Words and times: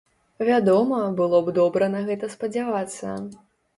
Вядома, 0.47 1.01
было 1.21 1.41
б 1.49 1.53
добра 1.59 1.91
на 1.97 2.01
гэта 2.07 2.33
спадзявацца. 2.35 3.07